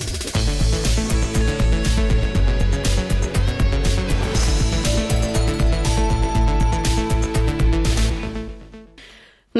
[0.00, 0.21] you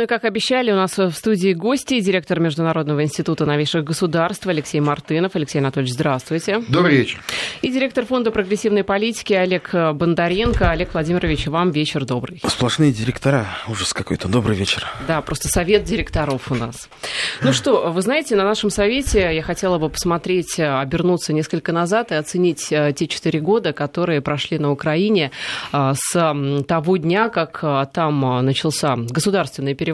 [0.02, 4.80] Ну и как обещали, у нас в студии гости, директор Международного института новейших государств Алексей
[4.80, 5.36] Мартынов.
[5.36, 6.58] Алексей Анатольевич, здравствуйте.
[6.68, 7.22] Добрый вечер.
[7.60, 10.72] И директор Фонда прогрессивной политики Олег Бондаренко.
[10.72, 12.42] Олег Владимирович, вам вечер добрый.
[12.44, 13.46] Сплошные директора.
[13.68, 14.26] Ужас какой-то.
[14.26, 14.88] Добрый вечер.
[15.06, 16.88] Да, просто совет директоров у нас.
[17.40, 22.16] Ну что, вы знаете, на нашем совете я хотела бы посмотреть, обернуться несколько назад и
[22.16, 25.30] оценить э, те четыре года, которые прошли на Украине
[25.72, 29.91] э, с того дня, как э, там начался государственный переворот.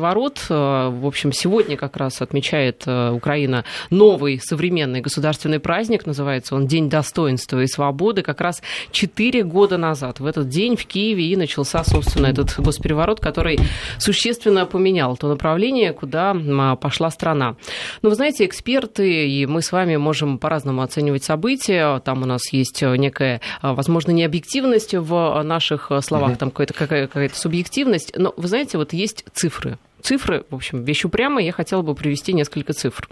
[0.49, 6.07] Э, в общем, сегодня как раз отмечает э, Украина новый современный государственный праздник.
[6.07, 8.23] Называется он День достоинства и свободы.
[8.23, 13.21] Как раз четыре года назад в этот день в Киеве и начался, собственно, этот госпереворот,
[13.21, 13.59] который
[13.99, 16.35] существенно поменял то направление, куда
[16.81, 17.57] пошла страна.
[18.03, 22.01] Но вы знаете, эксперты, и мы с вами можем по-разному оценивать события.
[22.01, 28.13] Там у нас есть некая, возможно, необъективность в наших словах, там какая-то, какая-то субъективность.
[28.17, 32.33] Но вы знаете, вот есть цифры цифры, в общем, вещь упрямая, я хотела бы привести
[32.33, 33.09] несколько цифр.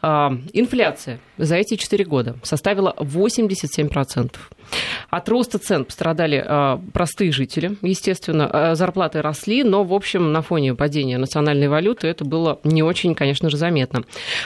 [0.00, 4.36] А, инфляция за эти 4 года составила 87%.
[5.10, 10.42] От роста цен пострадали а, простые жители, естественно, а, зарплаты росли, но, в общем, на
[10.42, 14.04] фоне падения национальной валюты это было не очень, конечно же, заметно.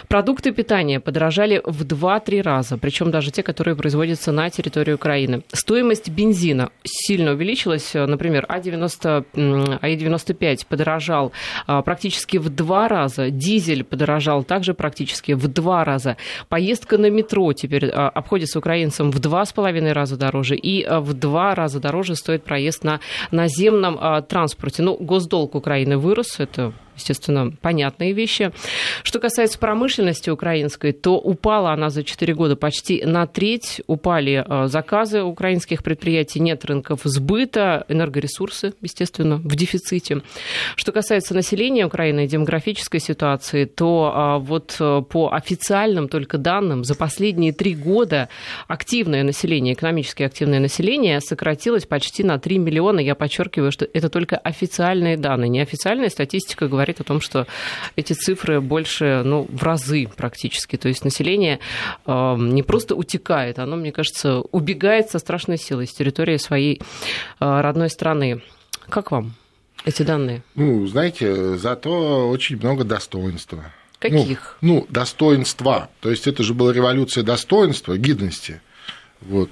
[0.09, 5.43] Продукты питания подорожали в 2-3 раза, причем даже те, которые производятся на территории Украины.
[5.53, 11.33] Стоимость бензина сильно увеличилась, например, А90, АИ-95 подорожал
[11.67, 16.17] практически в два раза, дизель подорожал также практически в два раза.
[16.49, 21.15] Поездка на метро теперь обходится украинцам в два с половиной раза дороже, и э, в
[21.15, 23.01] два раза дороже стоит проезд на
[23.31, 24.83] наземном транспорте.
[24.83, 28.53] Ну, госдолг Украины вырос, это естественно, понятные вещи.
[29.03, 33.83] Что касается промышленности украинской, то упала она за 4 года почти на треть.
[33.87, 40.23] Упали э, заказы украинских предприятий, нет рынков сбыта, энергоресурсы, естественно, в дефиците.
[40.77, 46.85] Что касается населения Украины и демографической ситуации, то э, вот э, по официальным только данным
[46.85, 48.29] за последние три года
[48.69, 53.01] активное население, экономически активное население сократилось почти на 3 миллиона.
[53.01, 55.49] Я подчеркиваю, что это только официальные данные.
[55.49, 57.47] Неофициальная статистика говорит говорит о том, что
[57.97, 60.77] эти цифры больше, ну, в разы практически.
[60.77, 61.59] То есть население
[62.07, 66.81] э, не просто утекает, оно, мне кажется, убегает со страшной силой с территории своей э,
[67.41, 68.43] родной страны.
[68.89, 69.35] Как вам
[69.85, 70.43] эти данные?
[70.55, 73.73] Ну, знаете, зато очень много достоинства.
[73.99, 74.59] Каких?
[74.61, 75.89] Ну, ну, достоинства.
[76.01, 78.61] То есть это же была революция достоинства, гидности.
[79.23, 79.51] Вот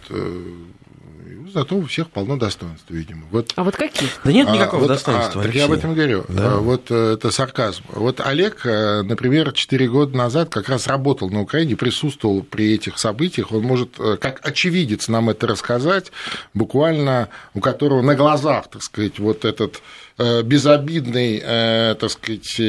[1.35, 3.27] э, зато у всех полно достоинств, видимо.
[3.31, 4.21] Вот, а вот каких?
[4.25, 5.43] Да нет никакого а, вот, достоинства.
[5.43, 6.25] А, я об этом говорю.
[6.29, 6.55] Да.
[6.55, 7.83] А, вот э, это сарказм.
[7.89, 12.99] Вот Олег, э, например, 4 года назад как раз работал на Украине, присутствовал при этих
[12.99, 13.53] событиях.
[13.53, 16.13] Он может, э, как очевидец, нам это рассказать,
[16.55, 19.83] буквально у которого на глазах, так сказать, вот этот
[20.17, 22.61] безобидный, так сказать,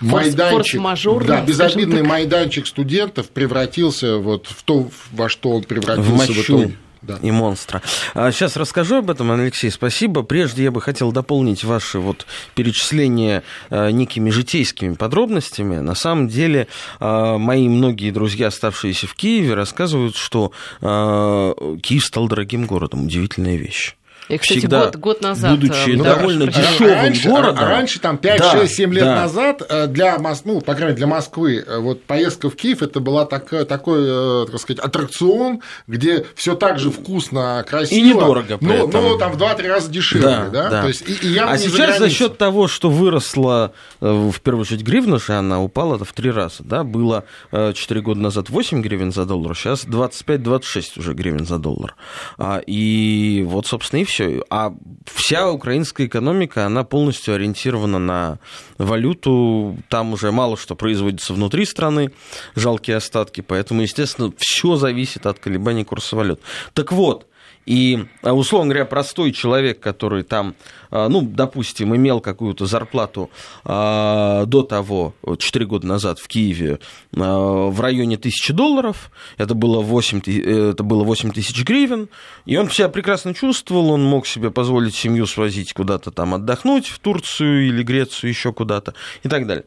[0.00, 0.82] майданчик,
[1.26, 6.76] да, безобидный майданчик студентов превратился вот в то, во что он превратился в, в итоге
[7.06, 7.18] да.
[7.22, 7.82] и монстра.
[8.14, 10.22] А сейчас расскажу об этом, Алексей, спасибо.
[10.22, 15.78] Прежде я бы хотел дополнить ваши вот перечисления э, некими житейскими подробностями.
[15.78, 16.68] На самом деле,
[17.00, 23.04] э, мои многие друзья, оставшиеся в Киеве, рассказывают, что э, Киев стал дорогим городом.
[23.04, 23.94] Удивительная вещь.
[24.28, 28.18] И, кстати, всегда, год, год назад, будучи ну, довольно да, дешевым раньше, городом, раньше там
[28.18, 29.14] 5, да, 6, 7 лет да.
[29.14, 32.98] назад э, для ну, по крайней мере, для Москвы, э, вот поездка в Киев это
[32.98, 38.86] была такой, такой так сказать, аттракцион, где все так же вкусно, красиво, и недорого, но,
[38.88, 40.70] но там в 2-3 раза дешевле, да, да?
[40.70, 40.82] да.
[40.82, 44.82] То есть, и, и а сейчас за, за счет того, что выросла в первую очередь
[44.82, 49.56] гривна, она упала в 3 раза, да, было 4 года назад 8 гривен за доллар,
[49.56, 51.94] сейчас 25-26 уже гривен за доллар,
[52.38, 54.15] а, и вот собственно и все,
[54.50, 58.38] а вся украинская экономика, она полностью ориентирована на
[58.78, 59.78] валюту.
[59.88, 62.12] Там уже мало что производится внутри страны,
[62.54, 63.40] жалкие остатки.
[63.40, 66.40] Поэтому, естественно, все зависит от колебаний курса валют.
[66.74, 67.26] Так вот,
[67.66, 70.54] и, а, условно говоря, простой человек, который там,
[70.90, 73.28] а, ну, допустим, имел какую-то зарплату
[73.64, 76.78] а, до того, 4 года назад в Киеве,
[77.12, 82.08] в районе 1000 долларов, это было 8, это было 8 тысяч гривен,
[82.44, 87.00] и он себя прекрасно чувствовал, он мог себе позволить семью свозить куда-то там отдохнуть, в
[87.00, 89.64] Турцию или Грецию, еще куда-то и так далее.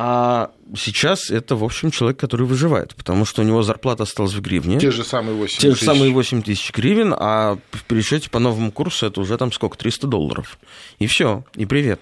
[0.00, 4.40] А сейчас это, в общем, человек, который выживает, потому что у него зарплата осталась в
[4.40, 4.78] гривне.
[4.78, 8.70] Те же самые 8 Те же самые 8 тысяч гривен, а в пересчете по новому
[8.70, 10.56] курсу это уже там сколько, 300 долларов.
[11.00, 11.98] И все, и привет.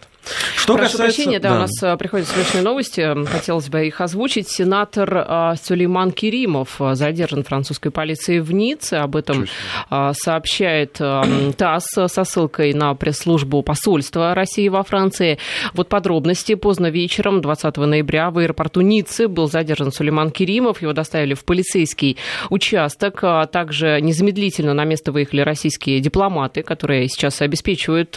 [0.57, 1.17] Что Прошу касается...
[1.17, 4.49] прощения, да, да, у нас э, приходят срочные новости, хотелось бы их озвучить.
[4.49, 8.95] Сенатор э, Сулейман Керимов э, задержан французской полицией в Ницце.
[8.95, 9.47] Об этом
[9.89, 10.93] сообщает
[11.57, 15.39] ТАСС со ссылкой на пресс-службу посольства России во Франции.
[15.75, 16.55] Вот подробности.
[16.55, 20.83] Поздно вечером 20 ноября в аэропорту Ниццы был задержан Сулейман Керимов.
[20.83, 22.17] Его доставили в полицейский
[22.51, 23.23] участок.
[23.53, 28.17] Также незамедлительно на место выехали российские дипломаты, которые сейчас обеспечивают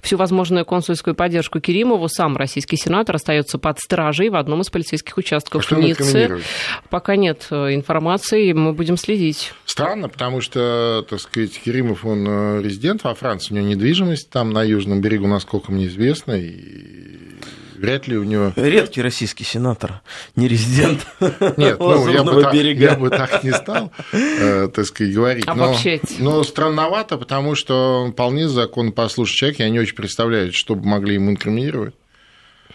[0.00, 2.08] всю возможную консульскую поддержку поддержку Керимову.
[2.08, 6.40] Сам российский сенатор остается под стражей в одном из полицейских участков а Ниццы.
[6.88, 9.52] Пока нет э, информации, мы будем следить.
[9.64, 14.50] Странно, потому что, так сказать, Керимов, он э, резидент во Франции, у него недвижимость там
[14.50, 17.19] на южном берегу, насколько мне известно, и
[17.80, 18.52] вряд ли у него...
[18.56, 20.02] Редкий российский сенатор,
[20.36, 21.06] не резидент
[21.56, 25.46] Нет, ну, я бы, так, я бы так не стал, э, так сказать, говорить.
[25.46, 25.74] Но,
[26.18, 31.14] но странновато, потому что он вполне законопослушный человек, я не очень представляю, что бы могли
[31.14, 31.94] ему инкриминировать.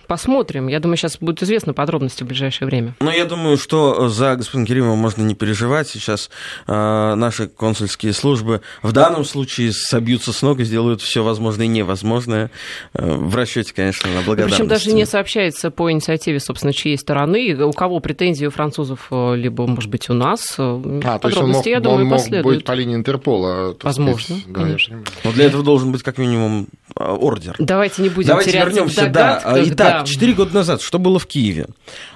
[0.07, 0.67] Посмотрим.
[0.67, 2.95] Я думаю, сейчас будут известны подробности в ближайшее время.
[2.99, 5.87] Ну, я думаю, что за господина Керимова можно не переживать.
[5.87, 6.29] Сейчас
[6.67, 6.71] э,
[7.15, 12.51] наши консульские службы в данном случае собьются с ног и сделают все возможное и невозможное
[12.93, 14.57] э, в расчете, конечно, на благодарность.
[14.57, 19.35] Причем даже не сообщается по инициативе, собственно, чьей стороны, у кого претензии у французов, э,
[19.35, 20.55] либо, может быть, у нас.
[20.57, 22.57] Э, а, то есть он мог, я думаю, он мог последуют.
[22.57, 23.75] быть по линии Интерпола.
[23.81, 25.03] Возможно, сказать, конечно.
[25.23, 26.67] Но для этого должен быть как минимум
[26.97, 27.55] ордер.
[27.59, 29.41] Давайте не будем Давайте вернемся, да.
[29.65, 31.67] Итак, Четыре года назад, что было в Киеве?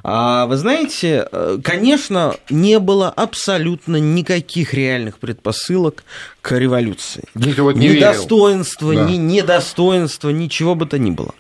[0.04, 6.04] А, вы знаете, э, конечно, не было абсолютно никаких реальных предпосылок
[6.42, 7.24] к революции.
[7.36, 9.04] Никто не ни достоинства, да.
[9.06, 11.34] ни недостоинства, ничего бы то ни было.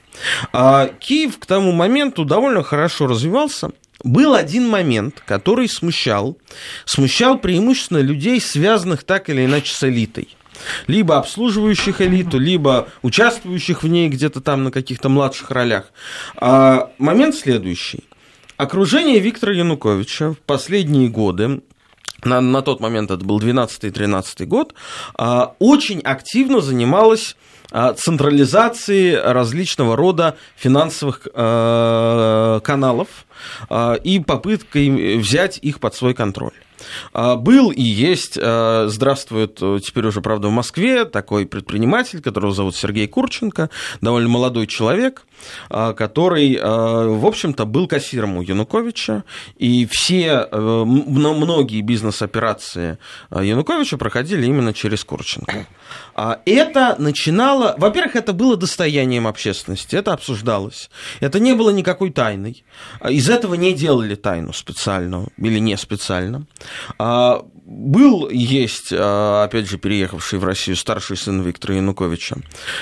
[0.51, 3.71] А, Киев к тому моменту довольно хорошо развивался.
[4.03, 6.37] Был один момент, который смущал.
[6.85, 10.29] Смущал преимущественно людей, связанных так или иначе с элитой
[10.87, 15.91] либо обслуживающих элиту, либо участвующих в ней где-то там на каких-то младших ролях.
[16.35, 18.03] А момент следующий.
[18.57, 21.61] Окружение Виктора Януковича в последние годы
[22.23, 24.73] на, на тот момент это был 12-13 год,
[25.15, 27.35] а, очень активно занималось
[27.71, 33.07] а, централизацией различного рода финансовых а, каналов
[34.03, 36.51] и попыткой взять их под свой контроль.
[37.13, 42.53] А, был и есть, а, здравствует э, теперь уже, правда, в Москве, такой предприниматель, которого
[42.53, 43.69] зовут Сергей Курченко,
[44.01, 45.25] довольно молодой человек,
[45.69, 49.23] который, в общем-то, был кассиром у Януковича,
[49.57, 52.97] и все, э, многие бизнес-операции
[53.31, 55.67] Януковича проходили именно через Курченко.
[56.45, 60.89] Это начинало, во-первых, это было достоянием общественности, это обсуждалось,
[61.19, 62.63] это не было никакой тайной,
[63.09, 66.45] из этого не делали тайну специальную или не специально.
[67.71, 72.37] Был, есть, а, опять же, переехавший в Россию старший сын Виктора Януковича,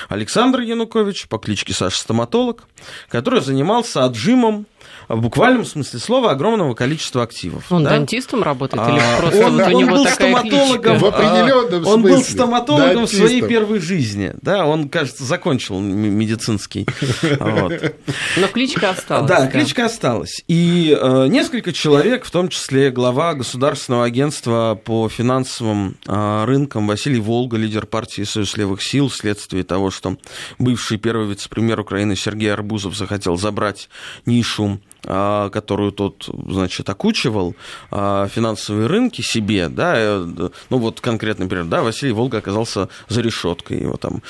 [0.08, 2.66] Александр Янукович по кличке Саша Стоматолог,
[3.10, 4.64] который занимался отжимом
[5.08, 7.70] в буквальном смысле слова огромного количества активов.
[7.70, 7.90] Он да?
[7.90, 10.98] дантистом работает или а, просто он, вот у он него был такая стоматологом, кличка?
[10.98, 11.92] в определенном смысле.
[11.92, 13.06] Он был стоматологом дантистом.
[13.06, 16.86] в своей первой жизни, да, он, кажется, закончил медицинский.
[17.40, 19.28] Но кличка осталась.
[19.28, 20.42] Да, кличка осталась.
[20.46, 27.20] И э, несколько человек, в том числе глава государственного агентства по финансовым э, рынкам Василий
[27.20, 30.16] Волга, лидер партии Союз левых сил, вследствие того, что
[30.58, 33.88] бывший первый вице-премьер Украины Сергей Арбузов захотел забрать
[34.26, 37.54] нишу а, которую тот, значит, окучивал,
[37.90, 40.26] а, финансовые рынки себе, да, э,
[40.70, 44.22] ну вот конкретно, например, да, Василий Волга оказался за решеткой, его там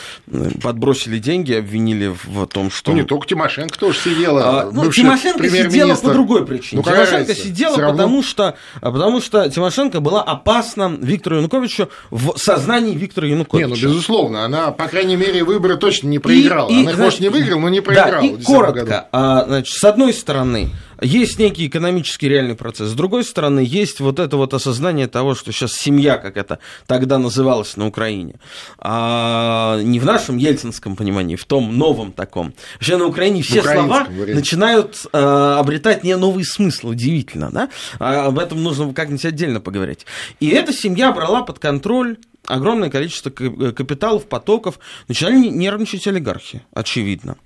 [0.63, 2.91] подбросили деньги, обвинили в том, что...
[2.93, 4.61] Ну, не только Тимошенко тоже сидела.
[4.63, 6.83] А, ну, Тимошенко сидела по другой причине.
[6.85, 13.27] Ну, Тимошенко сидела, потому что, потому что Тимошенко была опасна Виктору Януковичу в сознании Виктора
[13.27, 13.69] Януковича.
[13.69, 16.71] Не, ну, безусловно, она, по крайней мере, выборы точно не проиграла.
[16.71, 18.21] И, она, и, может, не выиграла, но не проиграла.
[18.21, 22.95] Да, и коротко, а, значит, с одной стороны, стороны, есть некий экономический реальный процесс, с
[22.95, 27.77] другой стороны, есть вот это вот осознание того, что сейчас семья, как это тогда называлось
[27.77, 28.35] на Украине,
[28.79, 32.55] а не в нашем ельцинском понимании, в том новом таком.
[32.75, 34.35] Вообще на Украине все слова варианте.
[34.35, 37.69] начинают а, обретать не новый смысл, удивительно, да?
[37.99, 40.07] А об этом нужно как-нибудь отдельно поговорить.
[40.41, 42.17] И эта семья брала под контроль
[42.49, 47.37] огромное количество э, капиталов, потоков, начинали нервничать олигархи, очевидно.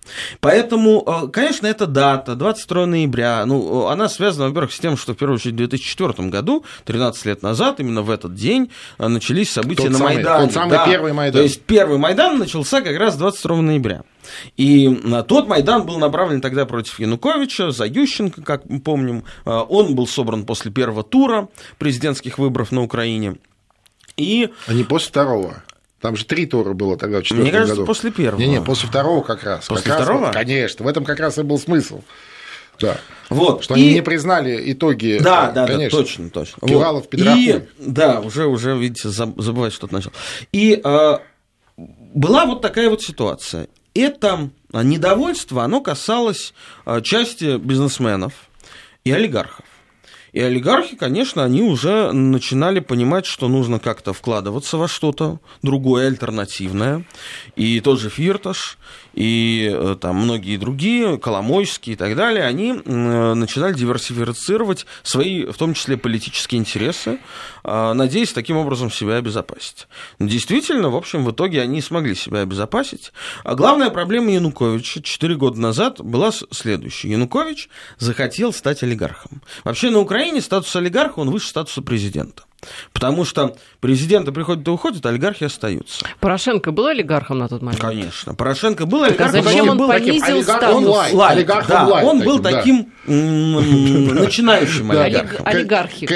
[0.41, 5.17] Поэтому, э, конечно, эта дата, 22 ноября, ну, она связана, во-первых, с тем, что в
[5.17, 9.83] первую очередь в 2004 году, 13 лет назад, именно в этот день э, начались события
[9.83, 10.47] тот на самый, Майдане.
[10.47, 11.41] Тот самый да, первый Майдан.
[11.41, 14.03] То есть первый Майдан начался как раз 22 ноября.
[14.57, 14.89] И
[15.27, 19.25] тот Майдан был направлен тогда против Януковича, за Ющенко, как мы помним.
[19.45, 23.35] Он был собран после первого тура президентских выборов на Украине.
[24.17, 24.51] И...
[24.67, 25.63] А не после второго?
[26.01, 27.87] Там же три тура было тогда в Мне кажется, году.
[27.87, 28.41] после первого.
[28.41, 29.67] Не-не, после второго как раз.
[29.67, 30.27] После как второго?
[30.27, 32.03] Раз, конечно, в этом как раз и был смысл.
[32.81, 32.99] Да.
[33.29, 33.63] Вот.
[33.63, 33.81] Что и...
[33.81, 35.19] они не признали итоги.
[35.23, 35.99] Да, да, конечно.
[35.99, 36.69] да, точно, точно.
[36.69, 37.21] Кивалов, вот.
[37.21, 40.13] И, да, уже, уже, видите, забывать что-то начал.
[40.51, 41.19] И э,
[41.77, 43.69] была вот такая вот ситуация.
[43.95, 46.53] Это недовольство, оно касалось
[46.85, 48.33] э, части бизнесменов
[49.05, 49.67] и олигархов.
[50.33, 57.05] И олигархи, конечно, они уже начинали понимать, что нужно как-то вкладываться во что-то другое, альтернативное.
[57.55, 58.79] И тот же Фирташ,
[59.13, 65.75] и э, там многие другие, Коломойские и так далее, они начинали диверсифицировать свои, в том
[65.75, 67.19] числе, политические интересы,
[67.65, 69.87] надеясь таким образом себя обезопасить.
[70.19, 73.13] Действительно, в общем, в итоге они смогли себя обезопасить.
[73.45, 77.11] А главная проблема Януковича 4 года назад была следующая.
[77.11, 79.43] Янукович захотел стать олигархом.
[79.65, 82.45] Вообще на Украине статус олигарха, он выше статуса президента.
[82.93, 86.07] Потому что президенты приходят и уходят, а олигархи остаются.
[86.21, 87.81] Порошенко был олигархом на тот момент?
[87.81, 88.37] Конечно.
[88.37, 89.41] Порошенко был олигархом.
[89.41, 90.77] А зачем он был понизил статус?
[90.77, 95.45] Он, лайк, да, лайк, он был таким начинающим олигархом.
[95.45, 96.07] Олигархи.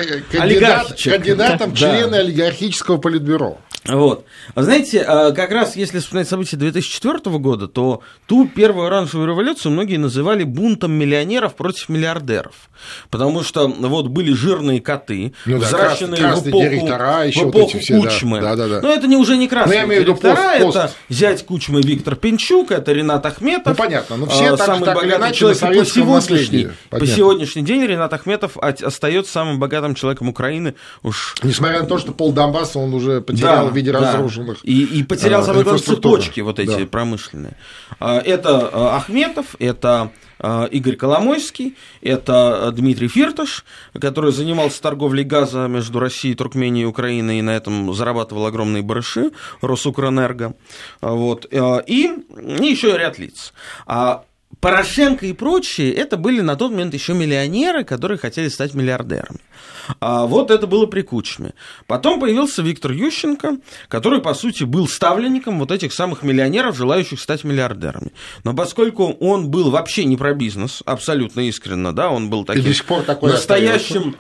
[1.37, 3.59] Кандидатом члена олигархического политбюро.
[3.89, 4.25] Вот.
[4.55, 9.97] Знаете, а, как раз если вспоминать события 2004 года, то ту первую оранжевую революцию многие
[9.97, 12.55] называли бунтом миллионеров против миллиардеров.
[13.11, 17.73] Потому что вот были жирные коты, ну, взращенные да, в эпоху, директора, еще в эпоху
[17.73, 18.41] вот все, Кучмы.
[18.41, 18.81] Да, да, да.
[18.83, 20.77] Но это не уже не красные ну, директора, пост, пост.
[20.77, 23.77] это зять Кучмы Виктор Пенчук, это Ренат Ахметов.
[23.79, 27.85] Ну, понятно, но все а, самый так, богатый так человек по сегодняшний, по сегодняшний день
[27.85, 30.75] Ренат Ахметов остается самым богатым человеком Украины.
[31.03, 31.37] Уж...
[31.43, 34.59] Несмотря на то, что пол Донбасса он уже потерял да, в виде разрушенных.
[34.63, 37.57] И, и потерял, а, самое главное, цепочки вот эти промышленные.
[38.01, 43.65] А, это а, Ахметов, это а, Игорь Коломойский, это Дмитрий Фирташ,
[44.01, 49.33] который занимался торговлей газа между Россией, Туркменией и Украиной, и на этом зарабатывал огромные барыши,
[49.61, 50.55] Росукрэнерго.
[51.01, 51.47] Вот.
[51.51, 51.57] И,
[51.87, 52.11] и
[52.65, 53.53] еще ряд лиц.
[54.61, 59.41] Порошенко и прочие, это были на тот момент еще миллионеры, которые хотели стать миллиардерами.
[60.01, 61.53] А вот это было при Кучме.
[61.87, 63.59] Потом появился Виктор Ющенко,
[63.89, 68.13] который, по сути, был ставленником вот этих самых миллионеров, желающих стать миллиардерами.
[68.45, 72.73] Но поскольку он был вообще не про бизнес, абсолютно искренно, да, он был таким
[73.23, 74.17] настоящим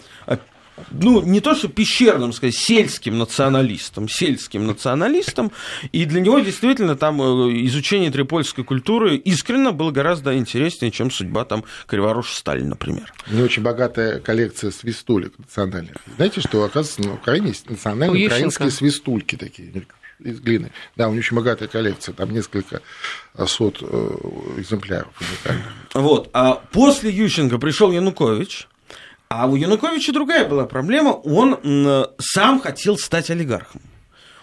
[0.90, 5.52] ну, не то что пещерным, сказать, сельским националистом, сельским националистом,
[5.92, 11.44] и для него действительно там э, изучение трипольской культуры искренно было гораздо интереснее, чем судьба
[11.44, 13.12] там Криворуша Сталина, например.
[13.30, 15.96] У него очень богатая коллекция свистулек национальных.
[16.16, 19.70] Знаете, что, оказывается, на Украине есть национальные украинские свистульки такие,
[20.18, 20.70] из глины.
[20.96, 22.80] Да, у него очень богатая коллекция, там несколько
[23.46, 24.10] сот э,
[24.58, 25.66] экземпляров уникальных.
[25.94, 28.66] Вот, а после Ющенко пришел Янукович,
[29.28, 31.10] а у Януковича другая была проблема.
[31.10, 33.82] Он сам хотел стать олигархом.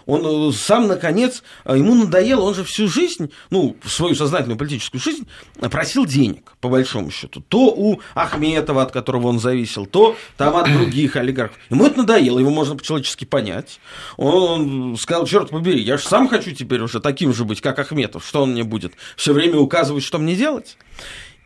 [0.06, 5.00] Он э, сам, наконец, э, ему надоело, он же всю жизнь, ну, свою сознательную политическую
[5.00, 5.26] жизнь
[5.70, 7.40] просил денег, по большому счету.
[7.40, 11.58] То у Ахметова, от которого он зависел, то там от других олигархов.
[11.70, 13.80] Ему это надоело, его можно по-человечески понять.
[14.16, 18.26] Он сказал, черт побери, я же сам хочу теперь уже таким же быть, как Ахметов.
[18.26, 18.92] Что он мне будет?
[19.16, 20.76] Все время указывать, что мне делать?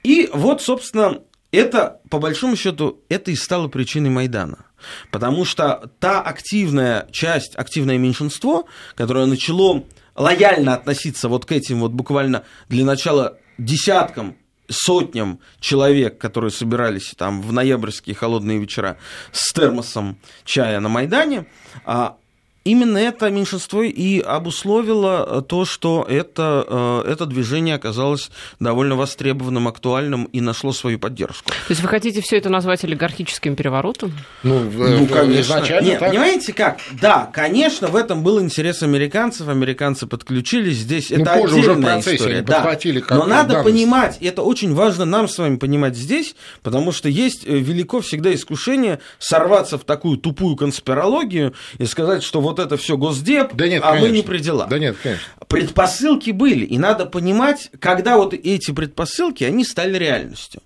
[0.03, 1.19] И вот, собственно,
[1.51, 4.67] это, по большому счету, это и стало причиной Майдана.
[5.11, 11.93] Потому что та активная часть, активное меньшинство, которое начало лояльно относиться вот к этим вот
[11.93, 14.37] буквально для начала десяткам
[14.69, 18.99] сотням человек, которые собирались там в ноябрьские холодные вечера
[19.33, 21.47] с термосом чая на Майдане,
[21.85, 22.19] а
[22.69, 26.65] именно это меньшинство и обусловило то, что это,
[27.07, 31.51] э, это движение оказалось довольно востребованным, актуальным и нашло свою поддержку.
[31.51, 34.13] То есть вы хотите все это назвать олигархическим переворотом?
[34.43, 35.63] Ну, ну конечно.
[35.81, 36.11] Нет, так.
[36.11, 36.79] понимаете как?
[37.01, 41.81] Да, конечно, в этом был интерес американцев, американцы подключились, здесь ну, это позже отдельная уже
[41.81, 42.43] в процессе история.
[42.43, 42.79] Да.
[43.01, 43.71] Как Но надо данность.
[43.71, 48.35] понимать, это очень важно нам с вами понимать здесь, потому что есть э, велико всегда
[48.35, 53.83] искушение сорваться в такую тупую конспирологию и сказать, что вот это все Госдеп, да нет,
[53.85, 54.09] а конечно.
[54.09, 54.69] мы не при делах.
[54.69, 55.25] Да нет, конечно.
[55.47, 60.63] Предпосылки были, и надо понимать, когда вот эти предпосылки, они стали реальностью.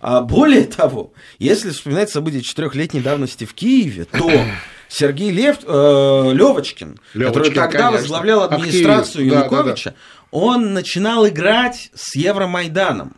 [0.00, 4.30] А более того, если вспоминать события четырехлетней давности в Киеве, то
[4.88, 7.92] Сергей Лев, э, Левочкин, Левочкин, который тогда конечно.
[7.92, 9.34] возглавлял администрацию Активист.
[9.34, 10.38] Януковича, да, да, да.
[10.38, 13.16] он начинал играть с Евромайданом.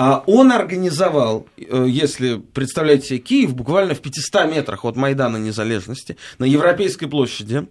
[0.00, 6.16] А он организовал, э, если представляете себе Киев, буквально в 500 метрах от Майдана Незалежности,
[6.38, 7.66] на Европейской площади,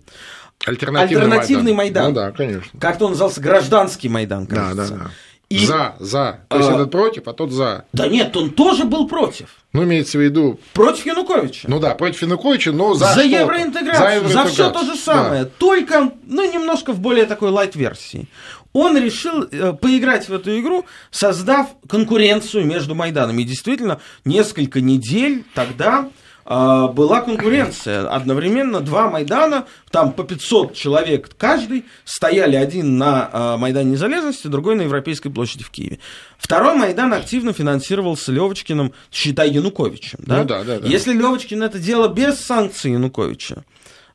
[0.65, 2.03] Альтернативный, Альтернативный Майдан.
[2.03, 2.09] Майдан.
[2.09, 2.77] Ну да, конечно.
[2.81, 4.75] Как-то он назывался гражданский Майдан, кажется.
[4.75, 5.11] Да, да, да.
[5.49, 5.65] И...
[5.65, 6.41] За, за.
[6.49, 6.75] То есть а...
[6.75, 7.85] этот против, а тот за.
[7.93, 9.49] Да нет, он тоже был против.
[9.71, 10.59] Ну, имеется в виду...
[10.73, 11.69] Против Януковича.
[11.69, 15.43] Ну да, против Януковича, но за За евроинтеграцию, за, за все то же самое.
[15.43, 15.49] Да.
[15.57, 18.27] Только, ну, немножко в более такой лайт-версии.
[18.73, 23.43] Он решил э, поиграть в эту игру, создав конкуренцию между Майданами.
[23.43, 26.09] И действительно, несколько недель тогда
[26.47, 28.07] была конкуренция.
[28.07, 34.75] Одновременно два Майдана, там по 500 человек каждый, стояли один на а, Майдане Незалежности, другой
[34.75, 35.99] на Европейской площади в Киеве.
[36.37, 40.19] Второй Майдан активно финансировался Левочкиным, считай, Януковичем.
[40.21, 40.37] Да?
[40.37, 40.87] Ну, да, да, да.
[40.87, 43.65] Если Левочкин это дело без санкций Януковича,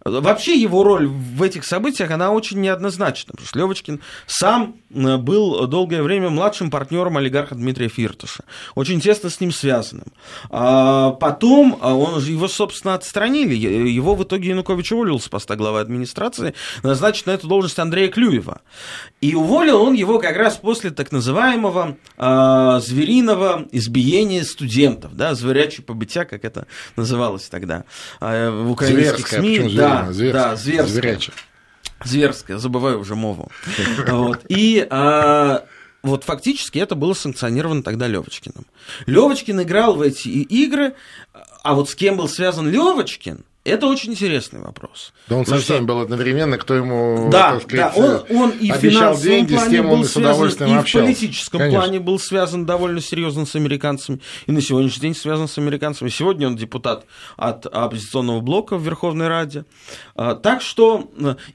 [0.05, 5.67] Вообще его роль в этих событиях, она очень неоднозначна, потому что Левочкин сам э, был
[5.69, 8.45] долгое время младшим партнером олигарха Дмитрия Фиртыша,
[8.75, 10.07] очень тесно с ним связанным.
[10.51, 15.81] А потом а, он, его, собственно, отстранили, его в итоге Янукович уволил с поста главы
[15.81, 18.63] администрации, назначить на эту должность Андрея Клюева.
[19.21, 25.85] И уволил он его как раз после так называемого э, звериного избиения студентов, да, зверячье
[25.85, 26.67] побытия, как это
[26.97, 27.85] называлось тогда
[28.21, 29.77] э, в украинских Зверское, СМИ.
[29.77, 30.43] Да, да, зверская.
[30.43, 30.87] Да, зверская.
[30.87, 31.37] Зверячая.
[32.05, 33.51] Зверская, забываю уже мову.
[34.09, 34.41] Вот.
[34.49, 35.65] И а,
[36.03, 38.67] вот фактически это было санкционировано тогда Левочкиным.
[39.07, 40.95] Левочкин играл в эти игры,
[41.63, 45.13] а вот с кем был связан Левочкин, это очень интересный вопрос.
[45.29, 49.17] Да он со всеми был одновременно, кто ему, да, сказать, да, он, он и обещал
[49.17, 50.99] деньги, с тем он с удовольствием и общался.
[50.99, 51.81] в политическом Конечно.
[51.81, 56.09] плане был связан довольно серьезно с американцами, и на сегодняшний день связан с американцами.
[56.09, 59.65] Сегодня он депутат от оппозиционного блока в Верховной Раде.
[60.17, 61.11] А, так что...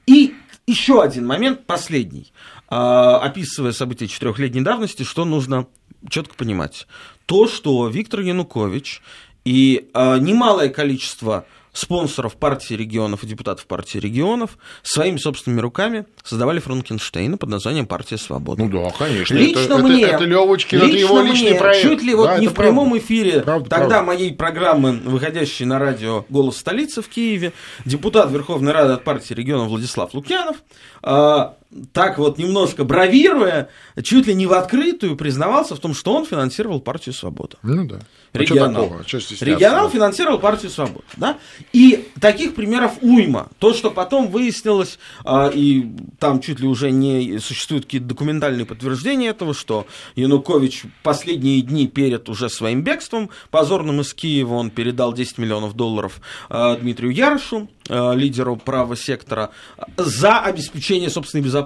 [0.06, 0.34] И
[0.66, 2.32] еще один момент, последний.
[2.68, 5.66] А, описывая события четырехлетней давности, что нужно
[6.08, 6.86] четко понимать.
[7.26, 9.02] То, что Виктор Янукович
[9.44, 11.46] и а, немалое количество
[11.78, 18.18] спонсоров партии регионов и депутатов партии регионов своими собственными руками создавали Франкенштейна под названием «Партия
[18.18, 18.64] свободы».
[18.64, 19.34] Ну да, конечно.
[19.34, 21.82] Лично это, мне, это, это Левочкин, лично это его личный мне, проект.
[21.82, 22.72] чуть ли вот да, не в правда.
[22.72, 24.02] прямом эфире правда, тогда правда.
[24.06, 27.52] моей программы, выходящей на радио «Голос столицы» в Киеве,
[27.84, 30.56] депутат Верховной Рады от партии регионов Владислав Лукьянов
[31.02, 31.54] а,
[31.92, 33.68] так вот немножко бравируя,
[34.02, 37.58] чуть ли не в открытую признавался в том, что он финансировал партию «Свобода».
[37.62, 38.00] Ну да.
[38.32, 38.92] А регионал.
[39.00, 41.04] А регионал финансировал партию «Свобода».
[41.16, 41.38] Да?
[41.72, 43.48] И таких примеров уйма.
[43.58, 49.28] То, что потом выяснилось, а, и там чуть ли уже не существуют какие-то документальные подтверждения
[49.28, 55.38] этого, что Янукович последние дни перед уже своим бегством позорным из Киева он передал 10
[55.38, 59.50] миллионов долларов а, Дмитрию Ярошу, а, лидеру правого сектора,
[59.96, 61.57] за обеспечение собственной безопасности.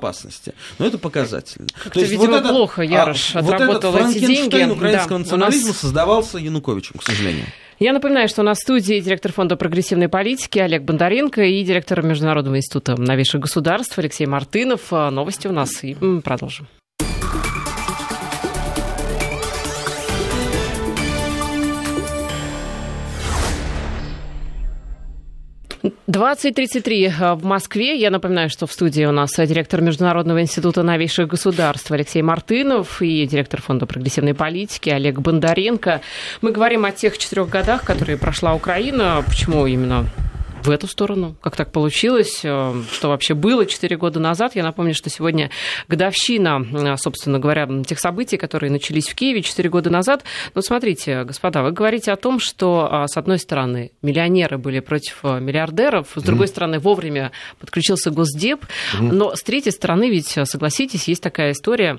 [0.79, 1.69] Но это показательно.
[1.93, 4.71] То есть, видимо, вот это, плохо Ярош отработал вот этот эти деньги.
[4.71, 5.79] украинского да, национализма нас...
[5.79, 7.47] создавался Януковичем, к сожалению.
[7.79, 12.03] Я напоминаю, что у нас в студии директор фонда прогрессивной политики Олег Бондаренко и директор
[12.03, 14.93] Международного института новейших государств Алексей Мартынов.
[14.93, 16.69] А, новости у нас и продолжим.
[25.83, 27.97] 20.33 э, в Москве.
[27.97, 33.27] Я напоминаю, что в студии у нас директор Международного института новейших государств Алексей Мартынов и
[33.27, 36.01] директор Фонда прогрессивной политики Олег Бондаренко.
[36.41, 39.25] Мы говорим о тех четырех годах, которые прошла Украина.
[39.27, 40.07] Почему именно
[40.67, 41.37] в эту сторону.
[41.41, 42.41] Как так получилось?
[42.45, 44.55] Э, что вообще было 4 года назад?
[44.55, 45.51] Я напомню, что сегодня
[45.89, 50.25] годовщина, э, собственно говоря, тех событий, которые начались в Киеве 4 года назад.
[50.55, 55.21] Но смотрите, господа, вы говорите о том, что, а, с одной стороны, миллионеры были против
[55.23, 56.51] э, миллиардеров, с другой mm.
[56.51, 59.13] стороны, вовремя подключился Госдеп, mm.
[59.13, 61.99] но с третьей стороны, ведь, согласитесь, есть такая история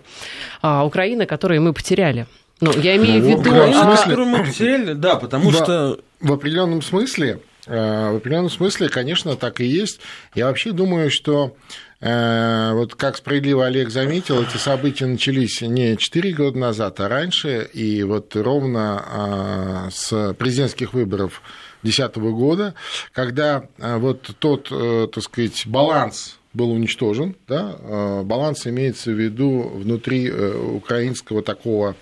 [0.62, 2.28] а, Украины, которую мы потеряли.
[2.62, 3.52] Ну, я имею ну, в виду...
[3.52, 6.00] Украину, а, которую мы потеряли, да, потому да, что...
[6.22, 10.00] В определенном смысле в определенном смысле, конечно, так и есть.
[10.36, 11.56] Я вообще думаю, что
[12.02, 17.70] э, вот как справедливо Олег заметил, эти события начались не 4 года назад, а раньше,
[17.74, 21.42] и вот ровно э, с президентских выборов
[21.84, 22.74] 2010 года,
[23.12, 24.70] когда вот тот,
[25.12, 27.76] так сказать, баланс был уничтожен, да,
[28.24, 31.96] баланс имеется в виду внутри украинского такого а,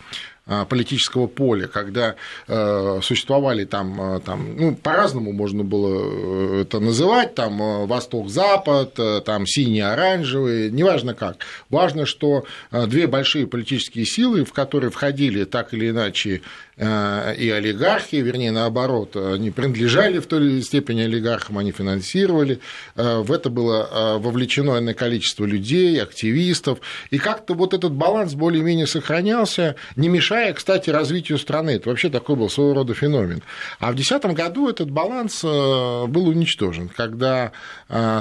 [0.70, 2.16] политического поля, когда
[2.48, 9.46] э, существовали там, э, там ну, по-разному можно было э, это называть, там Восток-Запад, там
[9.46, 11.46] синий-оранжевый, неважно как.
[11.70, 16.42] Важно, что две большие политические силы, в которые входили так или иначе
[16.82, 22.60] и олигархи, вернее, наоборот, они принадлежали в той степени олигархам, они финансировали,
[22.96, 26.80] э, в это было э, вовлечено иное количество людей, активистов,
[27.12, 31.72] и как-то вот этот баланс более-менее сохранялся, не мешая, кстати, развитию страны.
[31.72, 33.44] Это вообще такой был своего рода феномен.
[33.80, 37.52] А в 2010 году этот баланс был уничтожен, когда,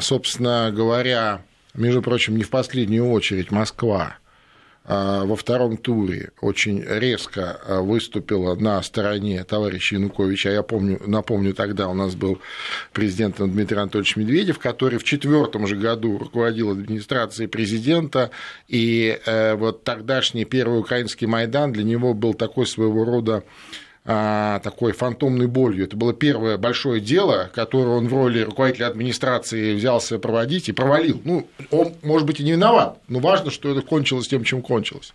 [0.02, 1.42] собственно говоря,
[1.74, 4.16] между прочим, не в последнюю очередь Москва
[4.84, 10.50] во втором туре очень резко а, выступила на стороне товарища Януковича.
[10.50, 12.40] Я помню, напомню, тогда у нас был
[12.92, 18.30] президентом Дмитрий Анатольевич Медведев, который в четвертом же году руководил администрацией президента,
[18.68, 23.42] и э, вот тогдашний первый украинский Майдан для него был такой своего рода а,
[24.04, 25.84] такой фантомной болью.
[25.84, 31.20] Это было первое большое дело, которое он в роли руководителя администрации взялся проводить и провалил.
[31.24, 35.12] Ну, он, может быть, и не виноват, но важно, что это кончилось тем, чем кончилось.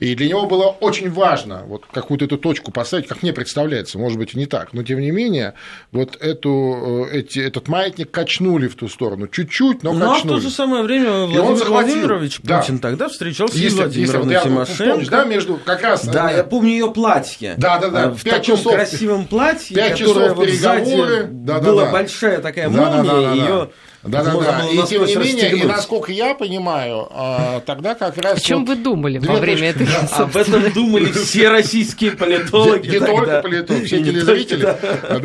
[0.00, 4.18] И для него было очень важно вот какую-то эту точку поставить, как мне представляется, может
[4.18, 5.54] быть, и не так, но тем не менее,
[5.92, 10.08] вот эту, э, эти, этот маятник качнули в ту сторону, чуть-чуть, но качнули.
[10.08, 12.88] Ну, а в то же самое время Владимир Владимирович Путин да.
[12.88, 14.90] тогда встречался если, с Владимировной если, Тимошенко.
[14.90, 16.04] Помнишь, да, между как раз...
[16.06, 17.54] Да, я помню ее платье.
[17.56, 18.10] Да, да, да.
[18.10, 21.28] В таком часов, красивом платье, 5 которое часов вот переговоры.
[21.30, 21.92] Да, да, была да.
[21.92, 23.68] большая такая молния, да, да, да, да, ее да,
[24.06, 24.68] да, да.
[24.70, 28.38] И тем не менее, и насколько я понимаю, а, тогда как раз.
[28.38, 32.88] О чем вот вы думали во время этой Об этом думали все российские политологи.
[32.88, 34.62] Не только политологи, все телезрители.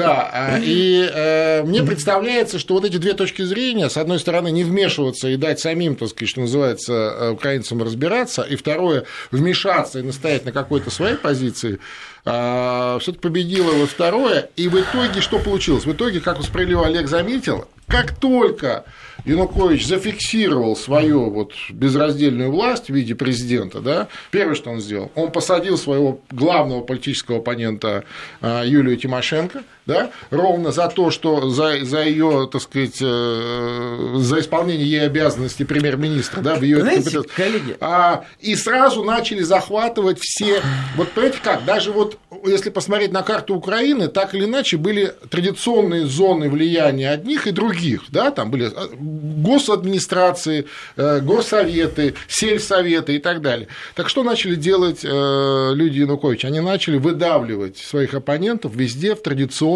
[0.02, 0.30] Да.
[0.34, 4.64] А, и э, мне представляется, что вот эти две точки зрения, с одной стороны, не
[4.64, 10.02] вмешиваться и дать самим, так сказать, что называется, э, украинцам разбираться, и второе, вмешаться и
[10.02, 11.80] настоять на какой-то своей позиции,
[12.24, 15.86] а, все-таки победило вот второе, и в итоге что получилось?
[15.86, 18.86] В итоге, как справедливо Олег заметил, как только
[19.26, 25.32] Янукович зафиксировал свою вот безраздельную власть в виде президента, да, первое, что он сделал, он
[25.32, 28.06] посадил своего главного политического оппонента
[28.40, 34.40] а, Юлию Тимошенко, да, ровно за то, что за, за ее, так сказать, э, за
[34.40, 37.78] исполнение ей обязанностей премьер-министра, да, в ее Знаете, коллеги...
[37.80, 40.62] а, и сразу начали захватывать все,
[40.96, 46.06] вот понимаете как, даже вот если посмотреть на карту Украины, так или иначе были традиционные
[46.06, 50.66] зоны влияния одних и других, да, там были а, госадминистрации,
[50.96, 53.68] э, госсоветы, сельсоветы и так далее.
[53.96, 56.48] Так что начали делать э, люди Януковича?
[56.48, 59.22] Они начали выдавливать своих оппонентов везде в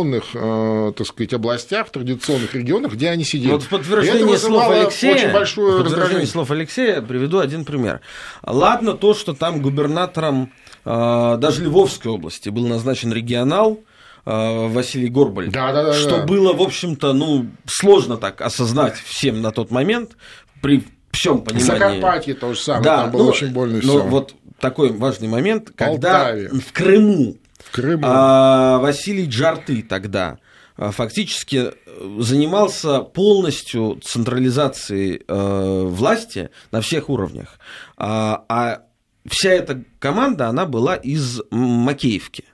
[0.04, 3.52] традиционных, э, так сказать, областях, в традиционных регионах, где они сидели.
[3.52, 8.02] Вот в подтверждение слов Алексея, очень большое подтверждение слов Алексея приведу один пример.
[8.44, 10.52] Ладно то, что там губернатором
[10.84, 13.80] даже Львовской области был назначен регионал,
[14.26, 15.52] Э, Василий Горбаль.
[15.52, 15.94] Да, да, да.
[15.94, 16.26] Что да.
[16.26, 20.18] было, в общем-то, ну, сложно так осознать всем на тот момент,
[20.62, 21.66] при всем понимании.
[21.66, 23.88] Закарпатье то же самое, да, там было ну, очень больно все.
[23.88, 26.50] Но вот такой важный момент, когда Полтаве.
[26.50, 28.04] в Крыму, в Крыму.
[28.06, 30.38] А, Василий Джарты тогда
[30.78, 37.60] а, фактически э, занимался полностью централизацией э, власти на всех уровнях.
[37.98, 38.82] А, а
[39.26, 42.46] вся эта команда, она была из Макеевки.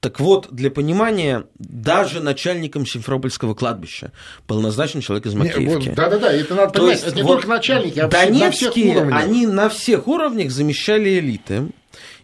[0.00, 4.10] Так вот, для понимания, даже начальником Симферопольского кладбища
[4.48, 5.90] был назначен человек из Макеевки.
[5.90, 9.22] Да-да-да, это надо То есть, это не вот только начальники, а Донецкие, на всех уровнях.
[9.22, 11.68] они на всех уровнях замещали элиты,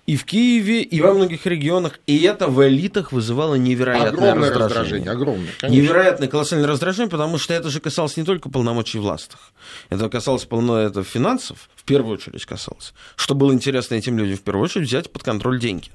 [0.08, 4.64] и в Киеве, и во многих регионах, и это в элитах вызывало невероятное огромное раздражение.
[4.64, 5.82] раздражение огромное, конечно.
[5.82, 9.52] Невероятное колоссальное раздражение, потому что это же касалось не только полномочий властных,
[9.90, 12.94] это касалось полно это финансов, в первую очередь касалось.
[13.16, 15.88] Что было интересно этим людям, в первую очередь взять под контроль деньги.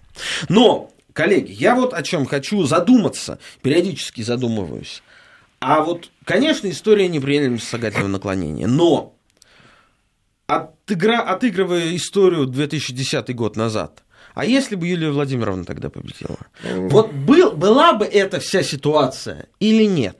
[0.48, 5.02] Но Коллеги, я вот о чем хочу задуматься, периодически задумываюсь.
[5.60, 9.16] А вот, конечно, история неприемлемости сагательного наклонения, но
[10.56, 11.22] отыгра...
[11.22, 16.38] отыгрывая историю 2010 год назад, а если бы Юлия Владимировна тогда победила?
[16.64, 20.18] Вот был, была бы эта вся ситуация или нет?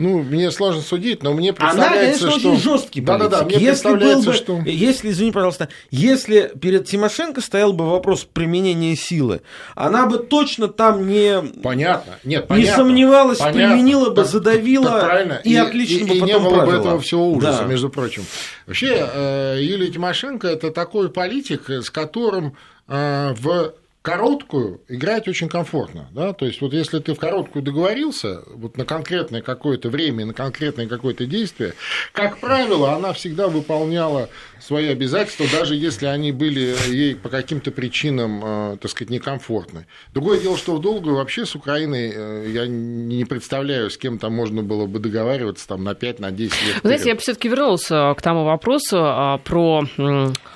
[0.00, 2.52] Ну, мне сложно судить, но мне представляется, Она, конечно, что...
[2.52, 3.44] очень жесткий Да, да, да.
[3.44, 4.58] Мне если представляется, бы, что...
[4.64, 9.42] Если, извини, пожалуйста, если перед Тимошенко стоял бы вопрос применения силы,
[9.74, 11.42] она бы точно там не...
[11.62, 12.14] Понятно.
[12.24, 12.70] Нет, понятно.
[12.70, 13.60] Не сомневалась, понятно.
[13.60, 15.40] применила бы, задавила так, правильно.
[15.44, 16.72] и, и отлично и, бы и потом не было правила.
[16.72, 17.64] бы этого всего ужаса, да.
[17.66, 18.24] между прочим.
[18.66, 22.56] Вообще, э, Юлия Тимошенко– это такой политик, с которым
[22.88, 28.42] э, в короткую играть очень комфортно, да, то есть вот если ты в короткую договорился,
[28.46, 31.74] вот на конкретное какое-то время, на конкретное какое-то действие,
[32.12, 38.42] как правило, она всегда выполняла свои обязательства, даже если они были ей по каким-то причинам,
[38.42, 39.86] э, так сказать, некомфортны.
[40.14, 44.34] Другое дело, что в долгую вообще с Украиной э, я не представляю, с кем там
[44.34, 46.74] можно было бы договариваться там на 5, на 10 лет.
[46.82, 49.84] Вы знаете, я бы все-таки вернулся э, к тому вопросу про